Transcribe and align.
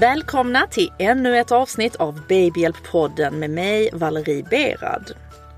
Välkomna 0.00 0.66
till 0.66 0.92
ännu 0.98 1.38
ett 1.38 1.52
avsnitt 1.52 1.96
av 1.96 2.20
Babyhjälp-podden 2.28 3.30
med 3.30 3.50
mig, 3.50 3.90
Valerie 3.92 4.42
Berad. 4.42 5.12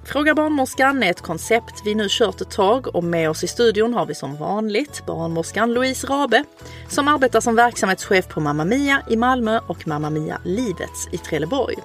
Fråga 0.05 0.35
barnmorskan 0.35 1.03
är 1.03 1.11
ett 1.11 1.21
koncept 1.21 1.83
vi 1.85 1.95
nu 1.95 2.07
kört 2.09 2.41
ett 2.41 2.51
tag 2.51 2.95
och 2.97 3.05
med 3.05 3.31
oss 3.31 3.45
i 3.45 3.47
studion 3.47 3.95
har 3.95 4.07
vi 4.07 4.15
som 4.15 4.37
vanligt 4.37 5.07
barnmorskan 5.07 5.75
Louise 5.75 6.07
Rabe 6.07 6.45
som 6.89 7.09
arbetar 7.09 7.41
som 7.41 7.57
verksamhetschef 7.57 8.29
på 8.29 8.41
Mamma 8.41 8.65
Mia 8.65 9.03
i 9.11 9.17
Malmö 9.17 9.61
och 9.67 9.87
Mamma 9.87 10.11
Mia 10.11 10.41
Livets 10.45 11.09
i 11.13 11.19
Trelleborg. 11.19 11.77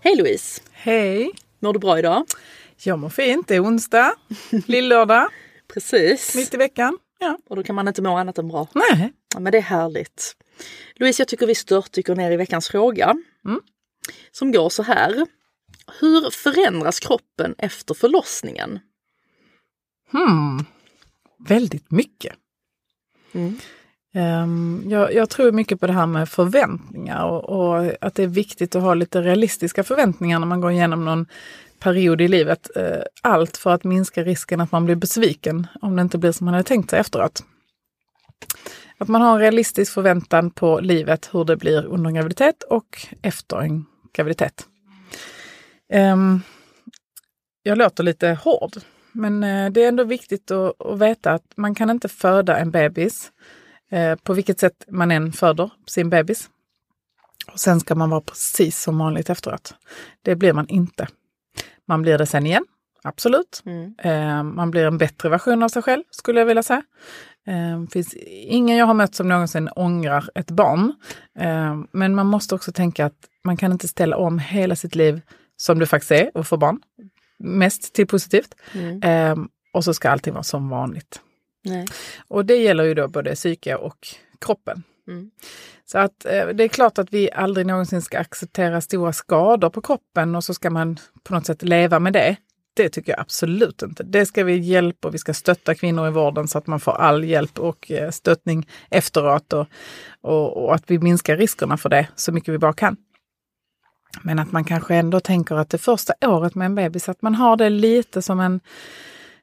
Hej 0.00 0.16
Louise! 0.16 0.62
Hej! 0.72 1.30
Mår 1.60 1.72
du 1.72 1.78
bra 1.78 1.98
idag? 1.98 2.24
Jag 2.82 2.98
mår 2.98 3.08
fint. 3.08 3.48
Det 3.48 3.54
är 3.54 3.64
onsdag, 3.64 4.14
lillördag, 4.66 5.28
Precis. 5.74 6.36
mitt 6.36 6.54
i 6.54 6.56
veckan. 6.56 6.98
Ja. 7.18 7.38
Och 7.48 7.56
då 7.56 7.62
kan 7.62 7.74
man 7.74 7.88
inte 7.88 8.02
må 8.02 8.16
annat 8.16 8.38
än 8.38 8.48
bra. 8.48 8.66
Nej. 8.74 9.12
Ja, 9.34 9.40
men 9.40 9.52
det 9.52 9.58
är 9.58 9.62
härligt. 9.62 10.36
Louise, 10.94 11.20
jag 11.20 11.28
tycker 11.28 11.46
vi 11.46 11.54
störtdyker 11.54 12.14
ner 12.14 12.30
i 12.30 12.36
veckans 12.36 12.68
fråga. 12.68 13.14
Mm. 13.44 13.60
Som 14.30 14.52
går 14.52 14.68
så 14.68 14.82
här. 14.82 15.26
Hur 16.00 16.30
förändras 16.30 17.00
kroppen 17.00 17.54
efter 17.58 17.94
förlossningen? 17.94 18.78
Hmm. 20.12 20.64
Väldigt 21.38 21.90
mycket. 21.90 22.34
Mm. 23.32 23.58
Ehm, 24.14 24.82
jag, 24.86 25.14
jag 25.14 25.30
tror 25.30 25.52
mycket 25.52 25.80
på 25.80 25.86
det 25.86 25.92
här 25.92 26.06
med 26.06 26.28
förväntningar 26.28 27.24
och, 27.24 27.44
och 27.44 27.92
att 28.00 28.14
det 28.14 28.22
är 28.22 28.26
viktigt 28.26 28.74
att 28.74 28.82
ha 28.82 28.94
lite 28.94 29.22
realistiska 29.22 29.84
förväntningar 29.84 30.38
när 30.38 30.46
man 30.46 30.60
går 30.60 30.70
igenom 30.70 31.04
någon 31.04 31.26
period 31.78 32.20
i 32.20 32.28
livet. 32.28 32.76
Eh, 32.76 33.02
allt 33.22 33.56
för 33.56 33.70
att 33.70 33.84
minska 33.84 34.24
risken 34.24 34.60
att 34.60 34.72
man 34.72 34.84
blir 34.84 34.96
besviken 34.96 35.66
om 35.80 35.96
det 35.96 36.02
inte 36.02 36.18
blir 36.18 36.32
som 36.32 36.44
man 36.44 36.54
hade 36.54 36.68
tänkt 36.68 36.90
sig 36.90 36.98
efteråt. 36.98 37.44
Att 38.98 39.08
man 39.08 39.22
har 39.22 39.32
en 39.32 39.40
realistisk 39.40 39.92
förväntan 39.92 40.50
på 40.50 40.80
livet, 40.80 41.28
hur 41.32 41.44
det 41.44 41.56
blir 41.56 41.86
under 41.86 42.08
en 42.08 42.14
graviditet 42.14 42.62
och 42.62 43.06
efter 43.22 43.56
en 43.56 43.86
graviditet. 44.12 44.66
Ehm, 45.88 46.40
jag 47.62 47.78
låter 47.78 48.04
lite 48.04 48.28
hård, 48.28 48.72
men 49.12 49.44
eh, 49.44 49.70
det 49.70 49.84
är 49.84 49.88
ändå 49.88 50.04
viktigt 50.04 50.50
att, 50.50 50.80
att 50.80 50.98
veta 50.98 51.32
att 51.32 51.52
man 51.56 51.74
kan 51.74 51.90
inte 51.90 52.08
föda 52.08 52.58
en 52.58 52.70
bebis 52.70 53.32
eh, 53.90 54.14
på 54.14 54.34
vilket 54.34 54.60
sätt 54.60 54.84
man 54.88 55.10
än 55.10 55.32
föder 55.32 55.70
sin 55.86 56.10
bebis. 56.10 56.50
Och 57.52 57.60
sen 57.60 57.80
ska 57.80 57.94
man 57.94 58.10
vara 58.10 58.20
precis 58.20 58.82
som 58.82 58.98
vanligt 58.98 59.30
efteråt. 59.30 59.74
Det 60.22 60.36
blir 60.36 60.52
man 60.52 60.68
inte. 60.68 61.08
Man 61.86 62.02
blir 62.02 62.18
det 62.18 62.26
sen 62.26 62.46
igen, 62.46 62.64
absolut. 63.02 63.62
Mm. 63.66 63.94
Eh, 63.98 64.42
man 64.42 64.70
blir 64.70 64.84
en 64.84 64.98
bättre 64.98 65.28
version 65.28 65.62
av 65.62 65.68
sig 65.68 65.82
själv, 65.82 66.02
skulle 66.10 66.40
jag 66.40 66.46
vilja 66.46 66.62
säga. 66.62 66.82
Det 67.46 67.92
finns 67.92 68.14
ingen 68.28 68.76
jag 68.76 68.86
har 68.86 68.94
mött 68.94 69.14
som 69.14 69.28
någonsin 69.28 69.68
ångrar 69.76 70.30
ett 70.34 70.50
barn. 70.50 70.94
Eh, 71.38 71.76
men 71.92 72.14
man 72.14 72.26
måste 72.26 72.54
också 72.54 72.72
tänka 72.72 73.06
att 73.06 73.28
man 73.44 73.56
kan 73.56 73.72
inte 73.72 73.88
ställa 73.88 74.16
om 74.16 74.38
hela 74.38 74.76
sitt 74.76 74.94
liv 74.94 75.20
som 75.56 75.78
det 75.78 75.86
faktiskt 75.86 76.12
är 76.12 76.30
att 76.34 76.48
få 76.48 76.56
barn. 76.56 76.80
Mest 77.38 77.94
till 77.94 78.06
positivt. 78.06 78.54
Mm. 78.72 79.02
Eh, 79.02 79.46
och 79.72 79.84
så 79.84 79.94
ska 79.94 80.10
allting 80.10 80.34
vara 80.34 80.42
som 80.42 80.68
vanligt. 80.68 81.20
Nej. 81.64 81.86
Och 82.28 82.46
det 82.46 82.56
gäller 82.56 82.84
ju 82.84 82.94
då 82.94 83.08
både 83.08 83.34
psyke 83.34 83.76
och 83.76 84.08
kroppen. 84.38 84.82
Mm. 85.08 85.30
Så 85.84 85.98
att 85.98 86.24
eh, 86.24 86.46
det 86.46 86.64
är 86.64 86.68
klart 86.68 86.98
att 86.98 87.12
vi 87.12 87.32
aldrig 87.32 87.66
någonsin 87.66 88.02
ska 88.02 88.18
acceptera 88.18 88.80
stora 88.80 89.12
skador 89.12 89.70
på 89.70 89.80
kroppen 89.80 90.34
och 90.34 90.44
så 90.44 90.54
ska 90.54 90.70
man 90.70 90.98
på 91.22 91.34
något 91.34 91.46
sätt 91.46 91.62
leva 91.62 91.98
med 91.98 92.12
det. 92.12 92.36
Det 92.76 92.88
tycker 92.88 93.12
jag 93.12 93.20
absolut 93.20 93.82
inte. 93.82 94.02
Det 94.02 94.26
ska 94.26 94.44
vi 94.44 94.56
hjälpa 94.56 95.08
och 95.08 95.14
vi 95.14 95.18
ska 95.18 95.34
stötta 95.34 95.74
kvinnor 95.74 96.08
i 96.08 96.10
vården 96.10 96.48
så 96.48 96.58
att 96.58 96.66
man 96.66 96.80
får 96.80 96.92
all 96.92 97.24
hjälp 97.24 97.58
och 97.58 97.90
eh, 97.90 98.10
stöttning 98.10 98.68
efteråt 98.90 99.52
och, 99.52 99.66
och, 100.20 100.64
och 100.64 100.74
att 100.74 100.90
vi 100.90 100.98
minskar 100.98 101.36
riskerna 101.36 101.76
för 101.76 101.88
det 101.88 102.08
så 102.16 102.32
mycket 102.32 102.54
vi 102.54 102.58
bara 102.58 102.72
kan. 102.72 102.96
Men 104.22 104.38
att 104.38 104.52
man 104.52 104.64
kanske 104.64 104.94
ändå 104.94 105.20
tänker 105.20 105.54
att 105.54 105.70
det 105.70 105.78
första 105.78 106.14
året 106.20 106.54
med 106.54 106.66
en 106.66 106.74
bebis, 106.74 107.08
att 107.08 107.22
man 107.22 107.34
har 107.34 107.56
det 107.56 107.70
lite 107.70 108.22
som 108.22 108.40
en 108.40 108.60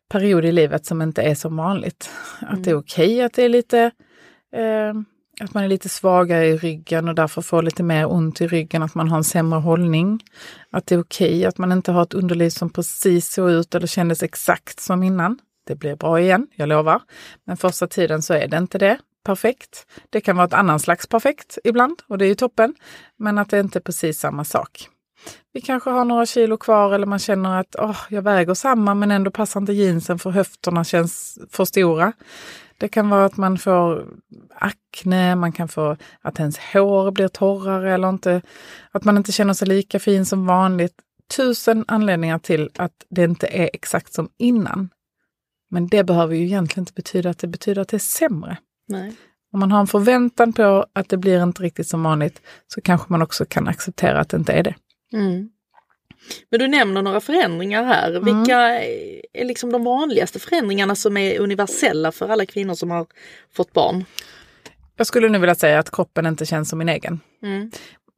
period 0.09 0.45
i 0.45 0.51
livet 0.51 0.85
som 0.85 1.01
inte 1.01 1.21
är 1.21 1.35
som 1.35 1.57
vanligt. 1.57 2.09
Att 2.41 2.63
det 2.63 2.69
är 2.69 2.75
okej 2.75 3.21
att 3.21 3.33
det 3.33 3.43
är 3.43 3.49
lite 3.49 3.91
eh, 4.55 4.93
att 5.39 5.53
man 5.53 5.63
är 5.63 5.67
lite 5.67 5.89
svagare 5.89 6.47
i 6.47 6.57
ryggen 6.57 7.07
och 7.07 7.15
därför 7.15 7.41
får 7.41 7.61
lite 7.61 7.83
mer 7.83 8.11
ont 8.11 8.41
i 8.41 8.47
ryggen, 8.47 8.83
att 8.83 8.95
man 8.95 9.09
har 9.09 9.17
en 9.17 9.23
sämre 9.23 9.59
hållning. 9.59 10.23
Att 10.69 10.87
det 10.87 10.95
är 10.95 10.99
okej 10.99 11.45
att 11.45 11.57
man 11.57 11.71
inte 11.71 11.91
har 11.91 12.03
ett 12.03 12.13
underliv 12.13 12.49
som 12.49 12.69
precis 12.69 13.33
såg 13.33 13.51
ut 13.51 13.75
eller 13.75 13.87
kändes 13.87 14.23
exakt 14.23 14.79
som 14.79 15.03
innan. 15.03 15.39
Det 15.67 15.75
blir 15.75 15.95
bra 15.95 16.19
igen, 16.19 16.47
jag 16.55 16.69
lovar. 16.69 17.01
Men 17.45 17.57
första 17.57 17.87
tiden 17.87 18.21
så 18.21 18.33
är 18.33 18.47
det 18.47 18.57
inte 18.57 18.77
det 18.77 18.97
perfekt. 19.25 19.87
Det 20.09 20.21
kan 20.21 20.35
vara 20.35 20.47
ett 20.47 20.53
annan 20.53 20.79
slags 20.79 21.07
perfekt 21.07 21.57
ibland 21.63 22.01
och 22.07 22.17
det 22.17 22.25
är 22.25 22.29
ju 22.29 22.35
toppen. 22.35 22.75
Men 23.17 23.37
att 23.37 23.49
det 23.49 23.59
inte 23.59 23.79
är 23.79 23.81
precis 23.81 24.19
samma 24.19 24.43
sak. 24.43 24.89
Vi 25.53 25.61
kanske 25.61 25.89
har 25.89 26.05
några 26.05 26.25
kilo 26.25 26.57
kvar 26.57 26.93
eller 26.93 27.05
man 27.05 27.19
känner 27.19 27.59
att 27.59 27.75
oh, 27.75 27.97
jag 28.09 28.21
väger 28.21 28.53
samma 28.53 28.93
men 28.93 29.11
ändå 29.11 29.31
passar 29.31 29.59
inte 29.59 29.73
jeansen 29.73 30.19
för 30.19 30.29
höfterna 30.29 30.83
känns 30.83 31.39
för 31.49 31.65
stora. 31.65 32.13
Det 32.83 32.89
kan 32.89 33.09
vara 33.09 33.25
att 33.25 33.37
man 33.37 33.57
får 33.57 34.07
akne, 34.55 35.35
man 35.35 35.51
kan 35.51 35.67
få 35.67 35.97
att 36.21 36.39
ens 36.39 36.57
hår 36.57 37.11
blir 37.11 37.27
torrare 37.27 37.93
eller 37.93 38.09
inte, 38.09 38.41
att 38.91 39.03
man 39.03 39.17
inte 39.17 39.31
känner 39.31 39.53
sig 39.53 39.67
lika 39.67 39.99
fin 39.99 40.25
som 40.25 40.45
vanligt. 40.45 40.93
Tusen 41.35 41.85
anledningar 41.87 42.39
till 42.39 42.69
att 42.75 43.05
det 43.09 43.23
inte 43.23 43.47
är 43.47 43.69
exakt 43.73 44.13
som 44.13 44.29
innan. 44.37 44.89
Men 45.69 45.87
det 45.87 46.03
behöver 46.03 46.35
ju 46.35 46.45
egentligen 46.45 46.81
inte 46.81 46.93
betyda 46.93 47.29
att 47.29 47.37
det 47.37 47.47
betyder 47.47 47.81
att 47.81 47.87
det 47.87 47.97
är 47.97 47.99
sämre. 47.99 48.57
Nej. 48.87 49.15
Om 49.53 49.59
man 49.59 49.71
har 49.71 49.79
en 49.79 49.87
förväntan 49.87 50.53
på 50.53 50.85
att 50.93 51.09
det 51.09 51.17
blir 51.17 51.43
inte 51.43 51.63
riktigt 51.63 51.87
som 51.87 52.03
vanligt 52.03 52.41
så 52.67 52.81
kanske 52.81 53.07
man 53.09 53.21
också 53.21 53.45
kan 53.45 53.67
acceptera 53.67 54.19
att 54.19 54.29
det 54.29 54.37
inte 54.37 54.53
är 54.53 54.63
det. 54.63 54.75
Mm. 55.13 55.49
Men 56.49 56.59
du 56.59 56.67
nämner 56.67 57.01
några 57.01 57.21
förändringar 57.21 57.83
här. 57.83 58.11
Vilka 58.11 58.57
är 59.33 59.45
liksom 59.45 59.71
de 59.71 59.83
vanligaste 59.83 60.39
förändringarna 60.39 60.95
som 60.95 61.17
är 61.17 61.39
universella 61.39 62.11
för 62.11 62.29
alla 62.29 62.45
kvinnor 62.45 62.73
som 62.73 62.91
har 62.91 63.07
fått 63.53 63.73
barn? 63.73 64.05
Jag 64.97 65.07
skulle 65.07 65.29
nu 65.29 65.37
vilja 65.37 65.55
säga 65.55 65.79
att 65.79 65.91
kroppen 65.91 66.25
inte 66.25 66.45
känns 66.45 66.69
som 66.69 66.79
min 66.79 66.89
egen. 66.89 67.19
Mm 67.43 67.71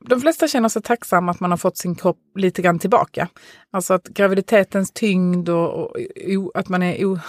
de 0.10 0.22
flesta 0.22 0.48
känner 0.48 0.70
sig 0.70 0.82
tacksamma 0.82 1.32
att 1.32 1.40
man 1.40 1.52
har 1.52 1.58
fått 1.58 1.78
sin 1.78 1.96
kropp 1.96 2.18
lite 2.36 2.62
grann 2.62 2.80
tillbaka. 2.80 3.28
Alltså 3.72 3.94
att 3.94 4.08
graviditetens 4.08 4.92
tyngd 4.92 5.50
och, 5.50 5.74
och, 5.74 5.98
och 6.38 6.52
att 6.54 6.70
man 6.70 6.84
är, 6.84 7.06
o, 7.06 7.20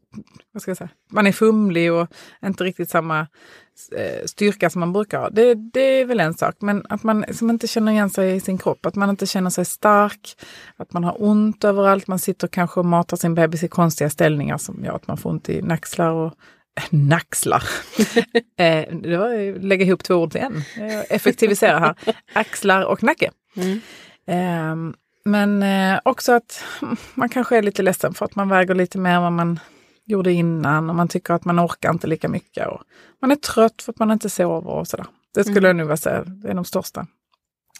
vad 0.52 0.62
ska 0.62 0.70
jag 0.70 0.78
säga, 0.78 0.90
man 1.10 1.26
är 1.26 1.32
fumlig 1.32 1.92
och 1.92 2.08
inte 2.46 2.64
riktigt 2.64 2.90
samma 2.90 3.20
eh, 3.96 4.26
styrka 4.26 4.70
som 4.70 4.80
man 4.80 4.92
brukar 4.92 5.18
ha. 5.18 5.30
Det, 5.30 5.54
det 5.54 6.00
är 6.00 6.04
väl 6.04 6.20
en 6.20 6.34
sak, 6.34 6.54
men 6.60 6.86
att 6.88 7.02
man 7.02 7.24
som 7.32 7.50
inte 7.50 7.66
känner 7.66 7.92
igen 7.92 8.10
sig 8.10 8.36
i 8.36 8.40
sin 8.40 8.58
kropp, 8.58 8.86
att 8.86 8.94
man 8.94 9.10
inte 9.10 9.26
känner 9.26 9.50
sig 9.50 9.64
stark, 9.64 10.36
att 10.76 10.92
man 10.92 11.04
har 11.04 11.22
ont 11.22 11.64
överallt, 11.64 12.06
man 12.06 12.18
sitter 12.18 12.48
kanske 12.48 12.80
och 12.80 12.86
matar 12.86 13.16
sin 13.16 13.34
bebis 13.34 13.62
i 13.62 13.68
konstiga 13.68 14.10
ställningar 14.10 14.58
som 14.58 14.84
gör 14.84 14.96
att 14.96 15.08
man 15.08 15.16
får 15.16 15.30
ont 15.30 15.48
i 15.48 15.62
naxlar 15.62 16.10
och 16.10 16.34
Naxlar. 16.90 17.62
eh, 18.56 18.84
lägga 19.60 19.84
ihop 19.84 20.04
två 20.04 20.14
ord 20.14 20.32
till 20.32 20.40
en. 20.40 20.62
Effektivisera 21.08 21.78
här. 21.78 21.94
Axlar 22.32 22.84
och 22.84 23.02
nacke. 23.02 23.30
Mm. 23.56 23.80
Eh, 24.26 24.96
men 25.24 25.62
eh, 25.62 26.00
också 26.04 26.32
att 26.32 26.64
man 27.14 27.28
kanske 27.28 27.56
är 27.56 27.62
lite 27.62 27.82
ledsen 27.82 28.14
för 28.14 28.24
att 28.24 28.34
man 28.34 28.48
väger 28.48 28.74
lite 28.74 28.98
mer 28.98 29.14
än 29.14 29.22
vad 29.22 29.32
man 29.32 29.60
gjorde 30.04 30.32
innan 30.32 30.90
och 30.90 30.96
man 30.96 31.08
tycker 31.08 31.34
att 31.34 31.44
man 31.44 31.60
orkar 31.60 31.90
inte 31.90 32.06
lika 32.06 32.28
mycket. 32.28 32.66
Och 32.66 32.82
man 33.22 33.30
är 33.30 33.36
trött 33.36 33.82
för 33.82 33.92
att 33.92 33.98
man 33.98 34.10
inte 34.10 34.30
sover 34.30 34.70
och 34.70 34.88
sådär. 34.88 35.06
Det 35.34 35.44
skulle 35.44 35.58
mm. 35.58 35.66
jag 35.68 35.76
nu 35.76 35.82
vilja 35.82 35.96
säga, 35.96 36.24
det 36.24 36.48
är 36.48 36.54
de 36.54 36.64
största. 36.64 37.06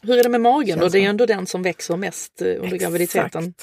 Hur 0.02 0.18
är 0.18 0.22
det 0.22 0.28
med 0.28 0.40
magen 0.40 0.78
då? 0.78 0.88
Det 0.88 0.98
är 0.98 1.08
ändå 1.10 1.26
den 1.26 1.46
som 1.46 1.62
växer 1.62 1.96
mest 1.96 2.42
eh, 2.42 2.46
under 2.46 2.64
Exakt. 2.64 2.82
graviditeten. 2.82 3.54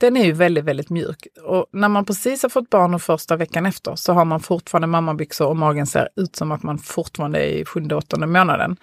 Den 0.00 0.16
är 0.16 0.24
ju 0.24 0.32
väldigt, 0.32 0.64
väldigt 0.64 0.90
mjuk. 0.90 1.26
Och 1.44 1.66
när 1.72 1.88
man 1.88 2.04
precis 2.04 2.42
har 2.42 2.50
fått 2.50 2.70
barn 2.70 2.94
och 2.94 3.02
första 3.02 3.36
veckan 3.36 3.66
efter 3.66 3.96
så 3.96 4.12
har 4.12 4.24
man 4.24 4.40
fortfarande 4.40 4.86
mammabyxor 4.86 5.46
och 5.46 5.56
magen 5.56 5.86
ser 5.86 6.08
ut 6.16 6.36
som 6.36 6.52
att 6.52 6.62
man 6.62 6.78
fortfarande 6.78 7.38
är 7.38 7.48
i 7.48 7.64
sjunde, 7.64 7.94
åttonde 7.94 8.26
månaden. 8.26 8.76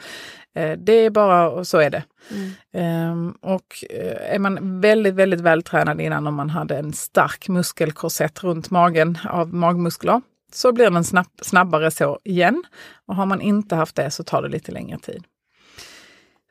Eh, 0.55 0.77
det 0.77 0.91
är 0.93 1.09
bara, 1.09 1.49
och 1.49 1.67
så 1.67 1.77
är 1.77 1.89
det. 1.89 2.03
Mm. 2.31 2.51
Ehm, 2.73 3.31
och 3.41 3.85
eh, 3.89 4.33
är 4.35 4.39
man 4.39 4.81
väldigt, 4.81 5.13
väldigt 5.13 5.41
vältränad 5.41 6.01
innan 6.01 6.27
om 6.27 6.35
man 6.35 6.49
hade 6.49 6.77
en 6.77 6.93
stark 6.93 7.47
muskelkorsett 7.47 8.43
runt 8.43 8.69
magen 8.69 9.17
av 9.29 9.53
magmuskler 9.53 10.21
så 10.53 10.71
blir 10.71 10.89
den 10.89 11.03
snabb, 11.03 11.27
snabbare 11.41 11.91
så 11.91 12.19
igen. 12.23 12.63
Och 13.07 13.15
har 13.15 13.25
man 13.25 13.41
inte 13.41 13.75
haft 13.75 13.95
det 13.95 14.11
så 14.11 14.23
tar 14.23 14.41
det 14.41 14.49
lite 14.49 14.71
längre 14.71 14.99
tid 14.99 15.23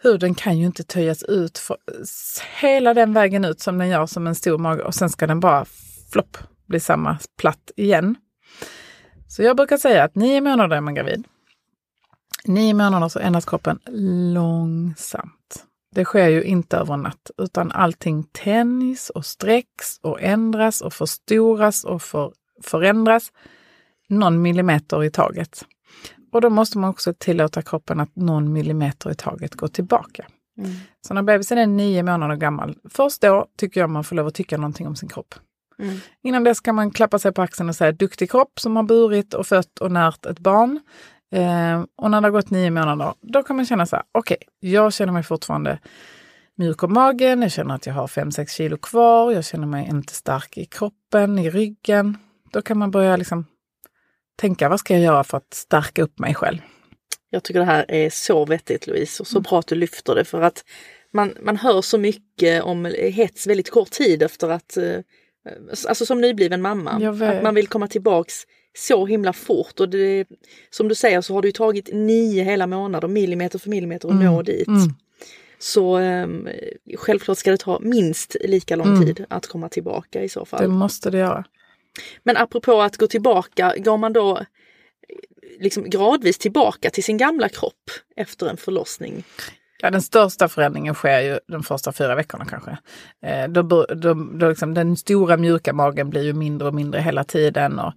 huden 0.04 0.34
kan 0.34 0.58
ju 0.58 0.66
inte 0.66 0.84
töjas 0.84 1.22
ut 1.22 1.58
för, 1.58 1.76
hela 2.60 2.94
den 2.94 3.12
vägen 3.12 3.44
ut 3.44 3.60
som 3.60 3.78
den 3.78 3.88
gör 3.88 4.06
som 4.06 4.26
en 4.26 4.34
stor 4.34 4.58
mage 4.58 4.82
och 4.82 4.94
sen 4.94 5.10
ska 5.10 5.26
den 5.26 5.40
bara 5.40 5.64
flopp 6.12 6.38
bli 6.66 6.80
samma 6.80 7.18
platt 7.38 7.70
igen. 7.76 8.16
Så 9.28 9.42
jag 9.42 9.56
brukar 9.56 9.76
säga 9.76 10.04
att 10.04 10.14
nio 10.14 10.40
månader 10.40 10.76
är 10.76 10.80
man 10.80 10.94
gravid. 10.94 11.24
Nio 12.44 12.74
månader 12.74 13.08
så 13.08 13.18
ändras 13.18 13.44
kroppen 13.44 13.78
långsamt. 14.34 15.64
Det 15.94 16.04
sker 16.04 16.28
ju 16.28 16.42
inte 16.42 16.76
över 16.76 16.94
en 16.94 17.00
natt, 17.00 17.30
utan 17.38 17.72
allting 17.72 18.24
tänjs 18.32 19.10
och 19.10 19.26
sträcks 19.26 19.98
och 20.02 20.22
ändras 20.22 20.80
och 20.80 20.92
förstoras 20.92 21.84
och 21.84 22.02
för, 22.02 22.32
förändras 22.62 23.32
någon 24.08 24.42
millimeter 24.42 25.04
i 25.04 25.10
taget. 25.10 25.64
Och 26.34 26.40
då 26.40 26.50
måste 26.50 26.78
man 26.78 26.90
också 26.90 27.14
tillåta 27.18 27.62
kroppen 27.62 28.00
att 28.00 28.16
någon 28.16 28.52
millimeter 28.52 29.10
i 29.10 29.14
taget 29.14 29.54
gå 29.54 29.68
tillbaka. 29.68 30.26
Mm. 30.58 30.70
Så 31.06 31.14
när 31.14 31.22
bebisen 31.22 31.58
är 31.58 31.66
nio 31.66 32.02
månader 32.02 32.36
gammal, 32.36 32.76
först 32.90 33.20
då 33.20 33.46
tycker 33.58 33.80
jag 33.80 33.90
man 33.90 34.04
får 34.04 34.16
lov 34.16 34.26
att 34.26 34.34
tycka 34.34 34.56
någonting 34.56 34.86
om 34.86 34.96
sin 34.96 35.08
kropp. 35.08 35.34
Mm. 35.78 35.96
Innan 36.22 36.44
dess 36.44 36.60
kan 36.60 36.74
man 36.74 36.90
klappa 36.90 37.18
sig 37.18 37.32
på 37.32 37.42
axeln 37.42 37.68
och 37.68 37.76
säga 37.76 37.92
duktig 37.92 38.30
kropp 38.30 38.60
som 38.60 38.76
har 38.76 38.82
burit 38.82 39.34
och 39.34 39.46
fött 39.46 39.78
och 39.78 39.92
närt 39.92 40.26
ett 40.26 40.38
barn. 40.38 40.80
Eh, 41.32 41.84
och 41.96 42.10
när 42.10 42.20
det 42.20 42.26
har 42.26 42.32
gått 42.32 42.50
nio 42.50 42.70
månader, 42.70 43.14
då 43.20 43.42
kan 43.42 43.56
man 43.56 43.66
känna 43.66 43.86
så 43.86 43.96
här, 43.96 44.04
okej, 44.12 44.36
okay, 44.36 44.70
jag 44.70 44.92
känner 44.92 45.12
mig 45.12 45.22
fortfarande 45.22 45.78
mjuk 46.56 46.82
om 46.82 46.92
magen, 46.92 47.42
jag 47.42 47.52
känner 47.52 47.74
att 47.74 47.86
jag 47.86 47.94
har 47.94 48.06
5-6 48.06 48.46
kilo 48.46 48.76
kvar, 48.76 49.32
jag 49.32 49.44
känner 49.44 49.66
mig 49.66 49.88
inte 49.88 50.14
stark 50.14 50.58
i 50.58 50.64
kroppen, 50.64 51.38
i 51.38 51.50
ryggen. 51.50 52.16
Då 52.52 52.62
kan 52.62 52.78
man 52.78 52.90
börja 52.90 53.16
liksom 53.16 53.46
tänka 54.36 54.68
vad 54.68 54.80
ska 54.80 54.94
jag 54.94 55.02
göra 55.02 55.24
för 55.24 55.36
att 55.36 55.54
stärka 55.54 56.02
upp 56.02 56.18
mig 56.18 56.34
själv. 56.34 56.58
Jag 57.30 57.42
tycker 57.42 57.60
det 57.60 57.66
här 57.66 57.84
är 57.88 58.10
så 58.10 58.44
vettigt 58.44 58.86
Louise 58.86 59.22
och 59.22 59.26
så 59.26 59.36
mm. 59.36 59.42
bra 59.42 59.58
att 59.58 59.66
du 59.66 59.74
lyfter 59.74 60.14
det 60.14 60.24
för 60.24 60.40
att 60.40 60.64
man, 61.12 61.34
man 61.42 61.56
hör 61.56 61.82
så 61.82 61.98
mycket 61.98 62.62
om 62.62 62.84
hets 62.98 63.46
väldigt 63.46 63.70
kort 63.70 63.90
tid 63.90 64.22
efter 64.22 64.48
att, 64.48 64.76
eh, 64.76 64.98
alltså 65.88 66.06
som 66.06 66.20
nybliven 66.20 66.62
mamma, 66.62 66.90
att 66.90 67.42
man 67.42 67.54
vill 67.54 67.68
komma 67.68 67.88
tillbaks 67.88 68.34
så 68.78 69.06
himla 69.06 69.32
fort 69.32 69.80
och 69.80 69.88
det, 69.88 70.28
som 70.70 70.88
du 70.88 70.94
säger 70.94 71.20
så 71.20 71.34
har 71.34 71.42
det 71.42 71.52
tagit 71.52 71.88
nio 71.92 72.44
hela 72.44 72.66
månader, 72.66 73.08
millimeter 73.08 73.58
för 73.58 73.70
millimeter 73.70 74.08
att 74.08 74.14
mm. 74.14 74.26
nå 74.26 74.42
dit. 74.42 74.66
Mm. 74.66 74.94
Så 75.58 75.98
um, 75.98 76.48
självklart 76.96 77.38
ska 77.38 77.50
det 77.50 77.56
ta 77.56 77.78
minst 77.80 78.36
lika 78.40 78.76
lång 78.76 78.86
mm. 78.86 79.06
tid 79.06 79.24
att 79.28 79.46
komma 79.46 79.68
tillbaka 79.68 80.22
i 80.22 80.28
så 80.28 80.44
fall. 80.44 80.62
Det 80.62 80.68
måste 80.68 81.10
det 81.10 81.18
göra. 81.18 81.44
Men 82.22 82.36
apropå 82.36 82.82
att 82.82 82.96
gå 82.96 83.06
tillbaka, 83.06 83.74
går 83.76 83.96
man 83.96 84.12
då 84.12 84.38
eh, 84.38 84.44
liksom 85.60 85.90
gradvis 85.90 86.38
tillbaka 86.38 86.90
till 86.90 87.04
sin 87.04 87.16
gamla 87.16 87.48
kropp 87.48 87.90
efter 88.16 88.46
en 88.46 88.56
förlossning? 88.56 89.24
Ja, 89.84 89.90
den 89.90 90.02
största 90.02 90.48
förändringen 90.48 90.94
sker 90.94 91.20
ju 91.20 91.38
de 91.46 91.62
första 91.62 91.92
fyra 91.92 92.14
veckorna 92.14 92.44
kanske. 92.44 92.78
Eh, 93.26 93.48
då, 93.48 93.62
då, 93.62 94.14
då 94.14 94.48
liksom, 94.48 94.74
den 94.74 94.96
stora 94.96 95.36
mjuka 95.36 95.72
magen 95.72 96.10
blir 96.10 96.22
ju 96.22 96.32
mindre 96.32 96.68
och 96.68 96.74
mindre 96.74 97.00
hela 97.00 97.24
tiden. 97.24 97.78
Och, 97.78 97.92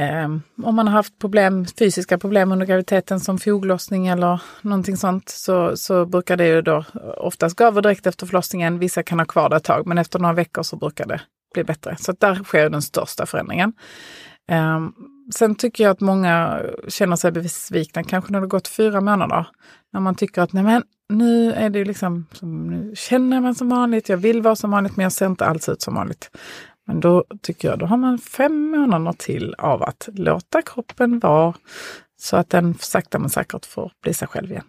eh, 0.00 0.28
om 0.62 0.74
man 0.76 0.88
har 0.88 0.94
haft 0.94 1.18
problem, 1.18 1.66
fysiska 1.78 2.18
problem 2.18 2.52
under 2.52 2.66
graviditeten 2.66 3.20
som 3.20 3.38
foglossning 3.38 4.06
eller 4.06 4.40
någonting 4.62 4.96
sånt 4.96 5.28
så, 5.28 5.76
så 5.76 6.06
brukar 6.06 6.36
det 6.36 6.46
ju 6.46 6.62
då 6.62 6.84
oftast 7.16 7.56
gå 7.56 7.64
över 7.64 7.82
direkt 7.82 8.06
efter 8.06 8.26
förlossningen. 8.26 8.78
Vissa 8.78 9.02
kan 9.02 9.18
ha 9.18 9.26
kvar 9.26 9.48
det 9.48 9.56
ett 9.56 9.64
tag 9.64 9.86
men 9.86 9.98
efter 9.98 10.18
några 10.18 10.34
veckor 10.34 10.62
så 10.62 10.76
brukar 10.76 11.06
det 11.06 11.20
bli 11.54 11.64
bättre. 11.64 11.96
Så 12.00 12.12
där 12.12 12.34
sker 12.34 12.70
den 12.70 12.82
största 12.82 13.26
förändringen. 13.26 13.72
Um, 14.52 14.94
sen 15.34 15.54
tycker 15.54 15.84
jag 15.84 15.90
att 15.90 16.00
många 16.00 16.62
känner 16.88 17.16
sig 17.16 17.32
besvikna, 17.32 18.04
kanske 18.04 18.32
när 18.32 18.40
det 18.40 18.46
gått 18.46 18.68
fyra 18.68 19.00
månader. 19.00 19.46
När 19.92 20.00
man 20.00 20.14
tycker 20.14 20.42
att 20.42 20.52
nej 20.52 20.64
men, 20.64 20.82
nu 21.08 21.52
är 21.52 21.70
det 21.70 21.84
liksom, 21.84 22.26
nu 22.42 22.92
känner 22.96 23.40
man 23.40 23.54
som 23.54 23.68
vanligt, 23.68 24.08
jag 24.08 24.16
vill 24.16 24.42
vara 24.42 24.56
som 24.56 24.70
vanligt 24.70 24.96
men 24.96 25.02
jag 25.02 25.12
ser 25.12 25.26
inte 25.26 25.46
alls 25.46 25.68
ut 25.68 25.82
som 25.82 25.94
vanligt. 25.94 26.30
Men 26.86 27.00
då 27.00 27.24
tycker 27.42 27.68
jag, 27.68 27.78
då 27.78 27.86
har 27.86 27.96
man 27.96 28.18
fem 28.18 28.70
månader 28.70 29.12
till 29.12 29.54
av 29.58 29.82
att 29.82 30.08
låta 30.12 30.62
kroppen 30.62 31.18
vara 31.18 31.54
så 32.20 32.36
att 32.36 32.50
den 32.50 32.74
sakta 32.78 33.18
men 33.18 33.30
säkert 33.30 33.66
får 33.66 33.92
bli 34.02 34.14
sig 34.14 34.28
själv 34.28 34.50
igen. 34.50 34.64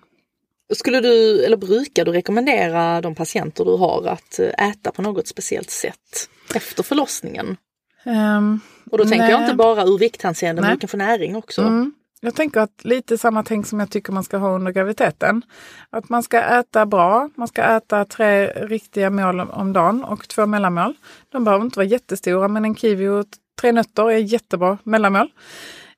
Skulle 0.74 1.02
du, 1.02 1.46
eller 1.46 1.58
brukar 1.58 2.06
du 2.06 2.12
rekommendera 2.12 3.02
de 3.02 3.16
patienter 3.16 3.66
du 3.66 3.78
har 3.78 4.08
att 4.08 4.40
eh, 4.40 4.70
äta 4.70 4.92
på 4.92 5.02
något 5.02 5.28
speciellt 5.28 5.70
sätt? 5.70 6.30
Efter 6.56 6.84
förlossningen? 6.84 7.57
Um, 8.06 8.60
och 8.92 8.98
då 8.98 9.04
tänker 9.04 9.18
nej. 9.18 9.31
jag 9.31 9.42
inte 9.42 9.56
bara 9.56 9.84
ur 9.84 9.98
vikthänseende, 9.98 10.62
men 10.62 10.88
för 10.88 10.97
näring 10.97 11.35
också. 11.35 11.62
Mm. 11.62 11.94
Jag 12.21 12.35
tänker 12.35 12.59
att 12.59 12.85
lite 12.85 13.18
samma 13.18 13.44
tänk 13.44 13.68
som 13.68 13.80
jag 13.80 13.90
tycker 13.90 14.14
man 14.14 14.24
ska 14.24 14.38
ha 14.38 14.56
under 14.56 14.71
graviditeten. 14.71 15.42
Att 15.90 16.09
man 16.09 16.24
ska 16.24 16.42
äta 16.42 16.85
bra, 16.85 17.30
man 17.35 17.47
ska 17.47 17.62
äta 17.62 18.06
tre 18.06 18.47
riktiga 18.47 19.09
mål 19.09 19.40
om 19.40 19.74
dagen 19.74 20.04
och 20.04 20.28
två 20.28 20.45
mellanmål. 20.45 20.94
De 21.30 21.44
behöver 21.44 21.66
inte 21.66 21.80
vara 21.80 21.88
jättestora 21.88 22.47
men 22.47 22.66
en 22.66 22.76
kiwi 22.76 23.07
och 23.07 23.26
tre 23.62 23.71
nötter 23.71 24.12
är 24.12 24.18
jättebra 24.18 24.78
mellanmål. 24.83 25.30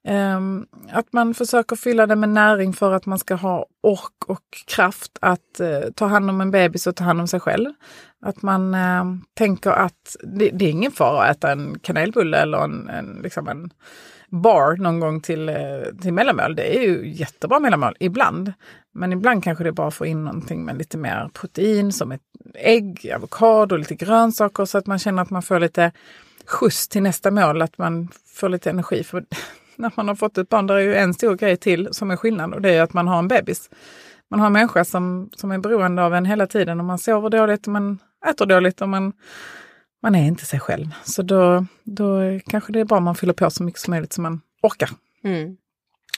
Um, 0.07 0.67
att 0.91 1.13
man 1.13 1.33
försöker 1.33 1.75
fylla 1.75 2.07
det 2.07 2.15
med 2.15 2.29
näring 2.29 2.73
för 2.73 2.91
att 2.91 3.05
man 3.05 3.19
ska 3.19 3.35
ha 3.35 3.65
ork 3.83 4.25
och 4.27 4.45
kraft 4.67 5.17
att 5.21 5.59
uh, 5.61 5.91
ta 5.95 6.05
hand 6.05 6.29
om 6.29 6.41
en 6.41 6.51
bebis 6.51 6.87
och 6.87 6.95
ta 6.95 7.03
hand 7.03 7.21
om 7.21 7.27
sig 7.27 7.39
själv. 7.39 7.69
Att 8.21 8.41
man 8.41 8.73
eh, 8.73 9.05
tänker 9.33 9.71
att 9.71 10.15
det, 10.23 10.49
det, 10.49 10.65
är 10.65 10.69
ingen 10.69 10.91
fara 10.91 11.23
att 11.23 11.37
äta 11.37 11.51
en 11.51 11.79
kanelbulle 11.79 12.37
eller 12.37 12.57
en, 12.57 12.89
en, 12.89 13.19
liksom 13.23 13.47
en 13.47 13.69
bar 14.29 14.75
någon 14.75 14.99
gång 14.99 15.21
till, 15.21 15.49
eh, 15.49 15.55
till 16.01 16.13
mellanmål. 16.13 16.55
Det 16.55 16.77
är 16.77 16.81
ju 16.81 17.09
jättebra 17.09 17.59
mellanmål 17.59 17.95
ibland. 17.99 18.53
Men 18.93 19.13
ibland 19.13 19.43
kanske 19.43 19.63
det 19.63 19.69
är 19.69 19.71
bra 19.71 19.87
att 19.87 19.93
få 19.93 20.05
in 20.05 20.23
någonting 20.23 20.65
med 20.65 20.77
lite 20.77 20.97
mer 20.97 21.29
protein 21.33 21.93
som 21.93 22.11
ett 22.11 22.21
ägg, 22.55 23.11
avokado, 23.15 23.75
lite 23.75 23.95
grönsaker 23.95 24.65
så 24.65 24.77
att 24.77 24.87
man 24.87 24.99
känner 24.99 25.21
att 25.21 25.29
man 25.29 25.41
får 25.41 25.59
lite 25.59 25.91
skjuts 26.45 26.87
till 26.87 27.03
nästa 27.03 27.31
mål, 27.31 27.61
att 27.61 27.77
man 27.77 28.09
får 28.25 28.49
lite 28.49 28.69
energi. 28.69 29.03
För 29.03 29.25
när 29.75 29.91
man 29.95 30.07
har 30.07 30.15
fått 30.15 30.37
ett 30.37 30.49
barn. 30.49 30.67
där 30.67 30.75
är 30.75 30.79
ju 30.79 30.95
en 30.95 31.13
stor 31.13 31.35
grej 31.35 31.57
till 31.57 31.89
som 31.91 32.11
är 32.11 32.15
skillnad 32.15 32.53
och 32.53 32.61
det 32.61 32.73
är 32.73 32.81
att 32.81 32.93
man 32.93 33.07
har 33.07 33.19
en 33.19 33.27
bebis. 33.27 33.69
Man 34.31 34.39
har 34.39 34.47
en 34.47 34.53
människa 34.53 34.85
som, 34.85 35.29
som 35.35 35.51
är 35.51 35.57
beroende 35.57 36.03
av 36.03 36.13
en 36.13 36.25
hela 36.25 36.47
tiden 36.47 36.79
och 36.79 36.85
man 36.85 37.00
sover 37.00 37.29
dåligt 37.29 37.67
och 37.67 37.73
man 37.73 38.00
äter 38.29 38.45
dåligt 38.45 38.81
och 38.81 38.89
man, 38.89 39.13
man 40.01 40.15
är 40.15 40.27
inte 40.27 40.45
sig 40.45 40.59
själv. 40.59 40.88
Så 41.03 41.21
då, 41.21 41.65
då 41.83 42.39
kanske 42.47 42.73
det 42.73 42.79
är 42.79 42.85
bra 42.85 42.97
om 42.97 43.03
man 43.03 43.15
fyller 43.15 43.33
på 43.33 43.50
så 43.50 43.63
mycket 43.63 43.81
som 43.81 43.91
möjligt 43.91 44.13
så 44.13 44.21
man 44.21 44.41
orkar. 44.61 44.89
Mm. 45.23 45.57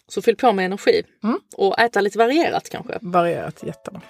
Så 0.07 0.21
fyll 0.21 0.35
på 0.35 0.53
med 0.53 0.65
energi 0.65 1.03
mm. 1.23 1.39
och 1.57 1.79
äta 1.79 2.01
lite 2.01 2.17
varierat 2.17 2.69
kanske? 2.69 2.97
Varierat, 3.01 3.63
jättebra. 3.63 4.01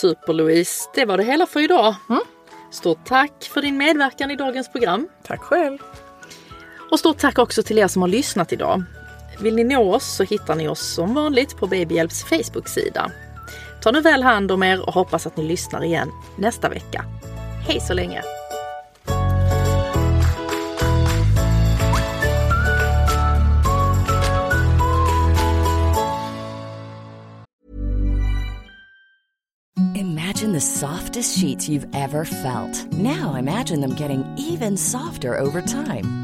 Super 0.00 0.32
Louise, 0.32 0.90
det 0.94 1.04
var 1.04 1.16
det 1.16 1.24
hela 1.24 1.46
för 1.46 1.60
idag. 1.60 1.94
Mm. 2.08 2.22
Stort 2.70 3.04
tack 3.04 3.44
för 3.44 3.62
din 3.62 3.76
medverkan 3.76 4.30
i 4.30 4.36
dagens 4.36 4.72
program. 4.72 5.08
Tack 5.22 5.40
själv. 5.40 5.78
Och 6.90 6.98
stort 6.98 7.18
tack 7.18 7.38
också 7.38 7.62
till 7.62 7.78
er 7.78 7.88
som 7.88 8.02
har 8.02 8.08
lyssnat 8.08 8.52
idag. 8.52 8.82
Vill 9.40 9.54
ni 9.54 9.64
nå 9.64 9.94
oss 9.94 10.16
så 10.16 10.24
hittar 10.24 10.54
ni 10.54 10.68
oss 10.68 10.94
som 10.94 11.14
vanligt 11.14 11.56
på 11.56 11.66
Babyhjälps 11.66 12.24
Facebook-sida. 12.24 13.10
Ta 13.82 13.90
nu 13.90 14.00
väl 14.00 14.22
hand 14.22 14.52
om 14.52 14.62
er 14.62 14.86
och 14.86 14.94
hoppas 14.94 15.26
att 15.26 15.36
ni 15.36 15.44
lyssnar 15.44 15.84
igen 15.84 16.10
nästa 16.38 16.68
vecka. 16.68 17.04
Hej 17.66 17.80
så 17.80 17.94
länge! 17.94 18.22
Imagine 29.96 30.52
the 30.52 30.60
softest 30.60 31.38
sheets 31.38 31.68
you've 31.68 31.88
ever 31.94 32.24
felt. 32.24 32.92
Now 32.92 33.34
imagine 33.38 33.80
them 33.80 33.94
getting 33.94 34.24
even 34.38 34.76
softer 34.76 35.38
over 35.40 35.62
time. 35.62 36.23